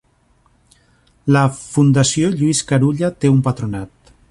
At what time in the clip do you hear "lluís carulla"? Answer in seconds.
2.39-3.13